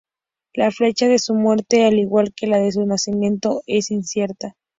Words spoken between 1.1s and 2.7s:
su muerte, al igual que la